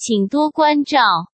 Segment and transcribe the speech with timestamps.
[0.00, 1.29] 请多关照。